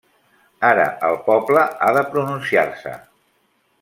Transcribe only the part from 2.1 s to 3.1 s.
pronunciar-se.